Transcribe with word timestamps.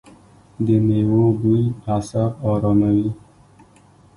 د 0.65 0.67
میوو 0.85 1.25
بوی 1.39 1.63
اعصاب 1.93 2.31
اراموي. 2.47 3.09